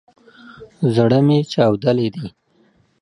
[0.95, 2.27] زړه مي چاودلی دی